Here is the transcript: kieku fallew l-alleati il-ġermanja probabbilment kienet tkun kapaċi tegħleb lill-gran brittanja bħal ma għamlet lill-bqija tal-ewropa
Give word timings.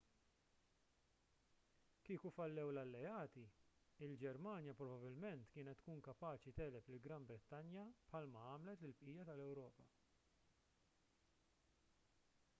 kieku 2.05 2.29
fallew 2.37 2.69
l-alleati 2.75 3.41
il-ġermanja 4.07 4.73
probabbilment 4.79 5.51
kienet 5.57 5.81
tkun 5.83 6.01
kapaċi 6.07 6.53
tegħleb 6.61 6.89
lill-gran 6.93 7.27
brittanja 7.33 7.85
bħal 8.07 8.29
ma 8.31 8.47
għamlet 8.55 8.85
lill-bqija 8.87 9.27
tal-ewropa 9.31 9.87